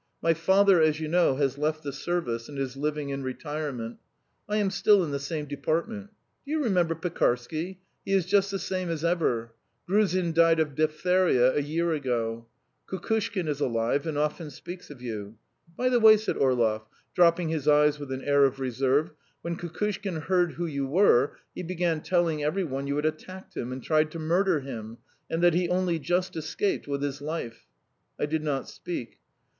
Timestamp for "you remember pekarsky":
6.49-7.77